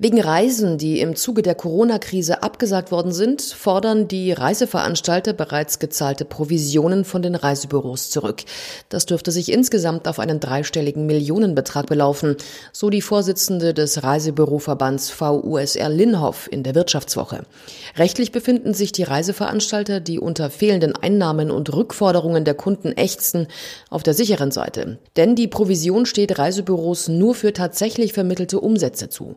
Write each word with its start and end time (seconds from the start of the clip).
Wegen 0.00 0.20
Reisen, 0.20 0.76
die 0.76 0.98
im 0.98 1.14
Zuge 1.14 1.42
der 1.42 1.54
Corona-Krise 1.54 2.42
abgesagt 2.42 2.90
worden 2.90 3.12
sind, 3.12 3.42
fordern 3.42 4.08
die 4.08 4.32
Reiseveranstalter 4.32 5.32
bereits 5.32 5.78
gezahlte 5.78 6.24
Provisionen 6.24 7.04
von 7.04 7.22
den 7.22 7.36
Reisebüros 7.36 8.10
zurück. 8.10 8.42
Das 8.88 9.06
dürfte 9.06 9.30
sich 9.30 9.52
insgesamt 9.52 10.08
auf 10.08 10.18
einen 10.18 10.40
dreistelligen 10.40 11.06
Millionenbetrag 11.06 11.86
belaufen, 11.86 12.36
so 12.72 12.90
die 12.90 13.02
Vorsitzende 13.02 13.72
des 13.72 14.02
Reisebüroverbands 14.02 15.10
VUSR 15.10 15.88
Linhoff 15.88 16.48
in 16.50 16.64
der 16.64 16.74
Wirtschaftswoche. 16.74 17.44
Rechtlich 17.96 18.32
befinden 18.32 18.74
sich 18.74 18.90
die 18.90 19.04
Reiseveranstalter, 19.04 20.00
die 20.00 20.18
unter 20.18 20.50
fehlenden 20.50 20.96
Einnahmen 20.96 21.52
und 21.52 21.72
Rückforderungen 21.72 22.44
der 22.44 22.54
Kunden 22.54 22.92
ächzen, 22.92 23.46
auf 23.90 24.02
der 24.02 24.14
sicheren 24.14 24.50
Seite. 24.50 24.98
Denn 25.16 25.36
die 25.36 25.46
Provision 25.46 26.04
steht 26.04 26.36
Reisebüros 26.36 27.06
nur 27.06 27.36
für 27.36 27.52
tatsächlich 27.52 28.12
vermittelte 28.12 28.58
Umsätze 28.58 29.08
zu. 29.08 29.36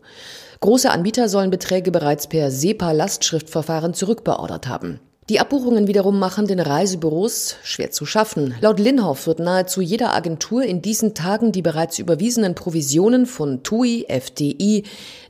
Große 0.59 0.89
Anbieter 0.89 1.29
sollen 1.29 1.51
Beträge 1.51 1.91
bereits 1.91 2.27
per 2.27 2.51
SEPA-Lastschriftverfahren 2.51 3.93
zurückbeordert 3.93 4.67
haben. 4.67 4.99
Die 5.29 5.41
Abbuchungen 5.41 5.87
wiederum 5.87 6.19
machen 6.19 6.47
den 6.47 6.61
Reisebüros 6.61 7.57
schwer 7.61 7.91
zu 7.91 8.05
schaffen. 8.05 8.55
Laut 8.61 8.79
Linhoff 8.79 9.27
wird 9.27 9.39
nahezu 9.39 9.81
jeder 9.81 10.13
Agentur 10.15 10.63
in 10.63 10.81
diesen 10.81 11.15
Tagen 11.15 11.51
die 11.51 11.61
bereits 11.61 11.99
überwiesenen 11.99 12.55
Provisionen 12.55 13.25
von 13.25 13.61
TUI, 13.61 14.05
FDI, 14.07 14.83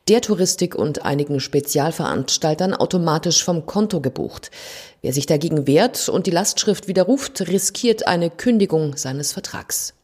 der 0.07 0.21
Touristik 0.21 0.75
und 0.75 1.03
einigen 1.03 1.39
Spezialveranstaltern 1.39 2.75
automatisch 2.75 3.43
vom 3.43 3.65
Konto 3.65 3.99
gebucht. 3.99 4.51
Wer 5.01 5.13
sich 5.13 5.25
dagegen 5.25 5.65
wehrt 5.65 6.09
und 6.09 6.27
die 6.27 6.31
Lastschrift 6.31 6.87
widerruft, 6.87 7.47
riskiert 7.47 8.07
eine 8.07 8.29
Kündigung 8.29 8.95
seines 8.97 9.33
Vertrags. 9.33 9.96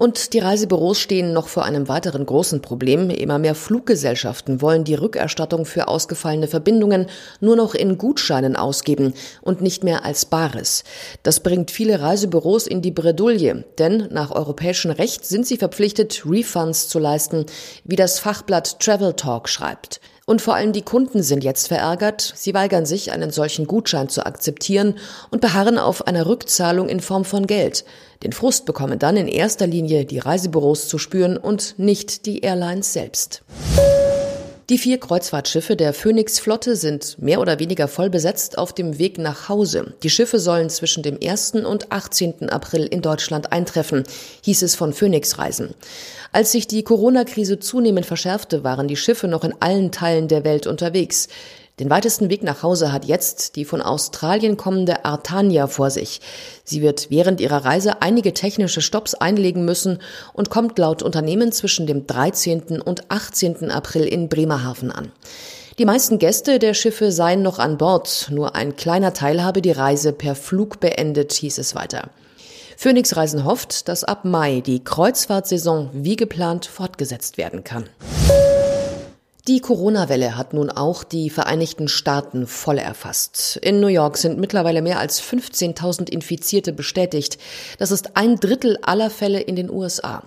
Und 0.00 0.32
die 0.32 0.38
Reisebüros 0.38 0.98
stehen 0.98 1.34
noch 1.34 1.48
vor 1.48 1.66
einem 1.66 1.86
weiteren 1.86 2.24
großen 2.24 2.62
Problem. 2.62 3.10
Immer 3.10 3.38
mehr 3.38 3.54
Fluggesellschaften 3.54 4.62
wollen 4.62 4.82
die 4.84 4.94
Rückerstattung 4.94 5.66
für 5.66 5.88
ausgefallene 5.88 6.48
Verbindungen 6.48 7.04
nur 7.40 7.54
noch 7.54 7.74
in 7.74 7.98
Gutscheinen 7.98 8.56
ausgeben 8.56 9.12
und 9.42 9.60
nicht 9.60 9.84
mehr 9.84 10.06
als 10.06 10.24
Bares. 10.24 10.84
Das 11.22 11.40
bringt 11.40 11.70
viele 11.70 12.00
Reisebüros 12.00 12.66
in 12.66 12.80
die 12.80 12.92
Bredouille, 12.92 13.66
denn 13.78 14.08
nach 14.10 14.30
europäischem 14.30 14.90
Recht 14.90 15.26
sind 15.26 15.46
sie 15.46 15.58
verpflichtet, 15.58 16.22
Refunds 16.24 16.88
zu 16.88 16.98
leisten, 16.98 17.44
wie 17.84 17.96
das 17.96 18.20
Fachblatt 18.20 18.80
Travel 18.80 19.12
Talk 19.12 19.50
schreibt. 19.50 20.00
Und 20.30 20.40
vor 20.40 20.54
allem 20.54 20.72
die 20.72 20.82
Kunden 20.82 21.24
sind 21.24 21.42
jetzt 21.42 21.66
verärgert. 21.66 22.34
Sie 22.36 22.54
weigern 22.54 22.86
sich, 22.86 23.10
einen 23.10 23.32
solchen 23.32 23.66
Gutschein 23.66 24.08
zu 24.08 24.24
akzeptieren 24.24 24.94
und 25.32 25.40
beharren 25.40 25.76
auf 25.76 26.06
einer 26.06 26.24
Rückzahlung 26.26 26.88
in 26.88 27.00
Form 27.00 27.24
von 27.24 27.48
Geld. 27.48 27.84
Den 28.22 28.32
Frust 28.32 28.64
bekommen 28.64 29.00
dann 29.00 29.16
in 29.16 29.26
erster 29.26 29.66
Linie 29.66 30.04
die 30.04 30.20
Reisebüros 30.20 30.86
zu 30.86 30.98
spüren 30.98 31.36
und 31.36 31.74
nicht 31.78 32.26
die 32.26 32.42
Airlines 32.42 32.92
selbst. 32.92 33.42
Die 34.70 34.78
vier 34.78 35.00
Kreuzfahrtschiffe 35.00 35.74
der 35.74 35.92
Phoenix-Flotte 35.92 36.76
sind 36.76 37.20
mehr 37.20 37.40
oder 37.40 37.58
weniger 37.58 37.88
voll 37.88 38.08
besetzt 38.08 38.56
auf 38.56 38.72
dem 38.72 39.00
Weg 39.00 39.18
nach 39.18 39.48
Hause. 39.48 39.94
Die 40.04 40.10
Schiffe 40.10 40.38
sollen 40.38 40.70
zwischen 40.70 41.02
dem 41.02 41.18
1. 41.20 41.54
und 41.64 41.90
18. 41.90 42.50
April 42.50 42.86
in 42.86 43.02
Deutschland 43.02 43.50
eintreffen, 43.50 44.04
hieß 44.44 44.62
es 44.62 44.76
von 44.76 44.92
Phoenix 44.92 45.38
Reisen. 45.38 45.74
Als 46.30 46.52
sich 46.52 46.68
die 46.68 46.84
Corona-Krise 46.84 47.58
zunehmend 47.58 48.06
verschärfte, 48.06 48.62
waren 48.62 48.86
die 48.86 48.94
Schiffe 48.94 49.26
noch 49.26 49.42
in 49.42 49.56
allen 49.58 49.90
Teilen 49.90 50.28
der 50.28 50.44
Welt 50.44 50.68
unterwegs. 50.68 51.26
Den 51.80 51.88
weitesten 51.88 52.28
Weg 52.28 52.42
nach 52.42 52.62
Hause 52.62 52.92
hat 52.92 53.06
jetzt 53.06 53.56
die 53.56 53.64
von 53.64 53.80
Australien 53.80 54.58
kommende 54.58 55.06
Artania 55.06 55.66
vor 55.66 55.88
sich. 55.88 56.20
Sie 56.62 56.82
wird 56.82 57.08
während 57.08 57.40
ihrer 57.40 57.64
Reise 57.64 58.02
einige 58.02 58.34
technische 58.34 58.82
Stops 58.82 59.14
einlegen 59.14 59.64
müssen 59.64 59.98
und 60.34 60.50
kommt 60.50 60.78
laut 60.78 61.02
Unternehmen 61.02 61.52
zwischen 61.52 61.86
dem 61.86 62.06
13. 62.06 62.82
und 62.82 63.10
18. 63.10 63.70
April 63.70 64.04
in 64.04 64.28
Bremerhaven 64.28 64.90
an. 64.90 65.10
Die 65.78 65.86
meisten 65.86 66.18
Gäste 66.18 66.58
der 66.58 66.74
Schiffe 66.74 67.12
seien 67.12 67.40
noch 67.40 67.58
an 67.58 67.78
Bord, 67.78 68.28
nur 68.30 68.54
ein 68.54 68.76
kleiner 68.76 69.14
Teil 69.14 69.42
habe 69.42 69.62
die 69.62 69.72
Reise 69.72 70.12
per 70.12 70.34
Flug 70.34 70.80
beendet, 70.80 71.32
hieß 71.32 71.56
es 71.56 71.74
weiter. 71.74 72.10
Phoenix 72.76 73.16
Reisen 73.16 73.46
hofft, 73.46 73.88
dass 73.88 74.04
ab 74.04 74.26
Mai 74.26 74.60
die 74.60 74.84
Kreuzfahrtsaison 74.84 75.88
wie 75.94 76.16
geplant 76.16 76.66
fortgesetzt 76.66 77.38
werden 77.38 77.64
kann. 77.64 77.88
Die 79.50 79.58
Corona-Welle 79.58 80.36
hat 80.36 80.54
nun 80.54 80.70
auch 80.70 81.02
die 81.02 81.28
Vereinigten 81.28 81.88
Staaten 81.88 82.46
voll 82.46 82.78
erfasst. 82.78 83.58
In 83.60 83.80
New 83.80 83.88
York 83.88 84.16
sind 84.16 84.38
mittlerweile 84.38 84.80
mehr 84.80 85.00
als 85.00 85.20
15.000 85.20 86.08
Infizierte 86.08 86.72
bestätigt. 86.72 87.36
Das 87.76 87.90
ist 87.90 88.16
ein 88.16 88.36
Drittel 88.36 88.78
aller 88.82 89.10
Fälle 89.10 89.40
in 89.40 89.56
den 89.56 89.68
USA. 89.68 90.22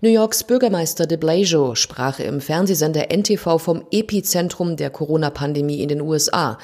New 0.00 0.08
Yorks 0.08 0.44
Bürgermeister 0.44 1.06
de 1.06 1.18
Blasio 1.18 1.74
sprach 1.74 2.18
im 2.18 2.40
Fernsehsender 2.40 3.14
NTV 3.14 3.58
vom 3.58 3.84
Epizentrum 3.90 4.76
der 4.76 4.88
Corona-Pandemie 4.88 5.82
in 5.82 5.90
den 5.90 6.00
USA. 6.00 6.56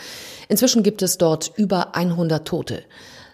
Inzwischen 0.49 0.83
gibt 0.83 1.03
es 1.03 1.19
dort 1.19 1.53
über 1.57 1.95
100 1.95 2.49
Tote. 2.49 2.85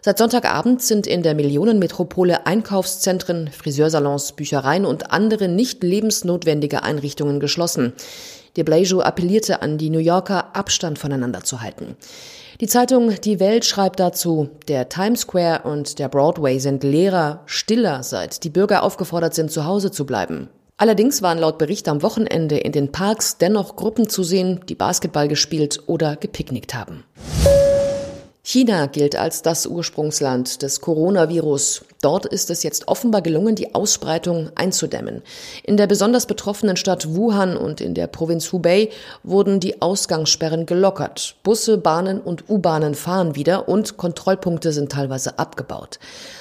Seit 0.07 0.19
Sonntagabend 0.19 0.83
sind 0.83 1.07
in 1.07 1.23
der 1.23 1.35
Millionenmetropole 1.35 2.45
Einkaufszentren, 2.45 3.49
Friseursalons, 3.49 4.33
Büchereien 4.33 4.85
und 4.85 5.13
andere 5.13 5.49
nicht 5.49 5.83
lebensnotwendige 5.83 6.83
Einrichtungen 6.83 7.41
geschlossen. 7.41 7.95
De 8.55 8.65
Blasio 8.65 9.01
appellierte 9.01 9.63
an 9.63 9.79
die 9.79 9.89
New 9.89 9.99
Yorker, 9.99 10.55
Abstand 10.55 10.99
voneinander 10.99 11.43
zu 11.43 11.63
halten. 11.63 11.97
Die 12.61 12.67
Zeitung 12.67 13.15
Die 13.25 13.41
Welt 13.41 13.65
schreibt 13.65 13.99
dazu, 13.99 14.51
der 14.69 14.91
Times 14.91 15.21
Square 15.21 15.63
und 15.63 15.99
der 15.99 16.11
Broadway 16.11 16.59
sind 16.59 16.85
leerer, 16.85 17.41
stiller, 17.47 18.03
seit 18.03 18.45
die 18.45 18.51
Bürger 18.51 18.83
aufgefordert 18.83 19.35
sind, 19.35 19.51
zu 19.51 19.65
Hause 19.65 19.91
zu 19.91 20.05
bleiben. 20.05 20.51
Allerdings 20.77 21.23
waren 21.23 21.39
laut 21.39 21.57
Bericht 21.57 21.89
am 21.89 22.03
Wochenende 22.03 22.59
in 22.59 22.73
den 22.73 22.93
Parks 22.93 23.39
dennoch 23.39 23.75
Gruppen 23.75 24.11
zu 24.11 24.23
sehen, 24.23 24.61
die 24.69 24.75
Basketball 24.75 25.29
gespielt 25.29 25.81
oder 25.87 26.17
gepicknickt 26.17 26.75
haben. 26.75 27.05
China 28.47 28.85
gilt 28.89 29.17
als 29.17 29.41
das 29.41 29.67
Ursprungsland 29.67 30.61
des 30.61 30.83
Coronavirus. 30.83 31.87
Dort 32.05 32.27
ist 32.27 32.51
es 32.51 32.63
jetzt 32.63 32.87
offenbar 32.87 33.23
gelungen, 33.23 33.55
die 33.55 33.75
Ausbreitung 33.75 34.51
einzudämmen. 34.57 35.23
In 35.63 35.79
der 35.79 35.87
besonders 35.87 36.27
betroffenen 36.27 36.77
Stadt 36.77 37.15
Wuhan 37.15 37.57
und 37.57 37.81
in 37.81 37.95
der 37.95 38.09
Provinz 38.09 38.53
Hubei 38.53 38.91
wurden 39.23 39.59
die 39.59 39.81
Ausgangssperren 39.81 40.67
gelockert. 40.67 41.37
Busse, 41.43 41.79
Bahnen 41.79 42.21
und 42.21 42.51
U-Bahnen 42.51 42.95
fahren 42.95 43.37
wieder 43.37 43.71
und 43.71 43.97
Kontrollpunkte 43.97 44.71
sind 44.73 44.93
teilweise 44.93 45.39
abgebaut. 45.39 45.99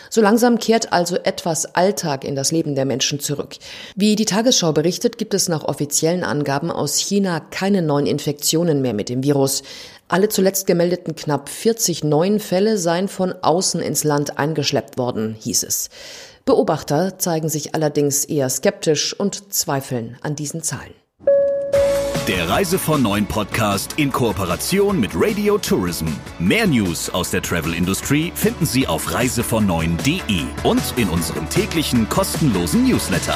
So 0.10 0.22
langsam 0.22 0.60
kehrt 0.60 0.92
also 0.92 1.16
etwas 1.16 1.76
Alltag 1.76 2.26
in 2.26 2.36
das 2.36 2.52
Leben 2.52 2.76
der 2.76 2.86
Menschen 2.86 3.22
zurück. 3.22 3.56
Wie 3.96 4.18
die 4.18 4.26
Tagesschau 4.26 4.74
berichtet, 4.74 5.18
gibt 5.18 5.34
es 5.34 5.48
nach 5.48 5.64
offiziellen 5.64 6.26
Angaben 6.26 6.72
aus 6.72 6.98
China 6.98 7.40
keine 7.40 7.82
neuen 7.82 8.06
Infektionen 8.06 8.82
mehr 8.82 8.94
mit 8.94 9.08
dem 9.08 9.24
Virus. 9.24 9.64
Alle 10.10 10.30
zuletzt 10.30 10.68
gemeldeten 10.68 11.16
knapp 11.16 11.50
40 11.50 12.04
neuen 12.04 12.40
Fälle 12.40 12.78
seien 12.78 13.08
von 13.08 13.34
außen 13.42 13.82
ins 13.82 14.04
Land 14.04 14.38
eingeschleppt 14.38 14.98
worden, 14.98 15.36
hieß 15.40 15.53
es. 15.62 15.92
Beobachter 16.46 17.20
zeigen 17.20 17.50
sich 17.50 17.76
allerdings 17.76 18.26
eher 18.26 18.50
skeptisch 18.50 19.14
und 19.14 19.54
zweifeln 19.54 20.18
an 20.24 20.36
diesen 20.36 20.64
Zahlen. 20.64 20.96
Der 22.28 22.48
Reise 22.48 22.80
von 22.80 23.02
Neuen 23.02 23.26
Podcast 23.26 23.96
in 23.98 24.10
Kooperation 24.10 24.98
mit 24.98 25.12
Radio 25.14 25.58
Tourism. 25.58 26.08
Mehr 26.40 26.66
News 26.66 27.10
aus 27.10 27.32
der 27.32 27.42
Travel 27.42 27.74
Industry 27.74 28.32
finden 28.34 28.66
Sie 28.66 28.88
auf 28.88 29.14
reisevon 29.14 29.66
und 30.64 30.94
in 30.96 31.10
unserem 31.10 31.50
täglichen 31.50 32.08
kostenlosen 32.08 32.88
Newsletter. 32.88 33.36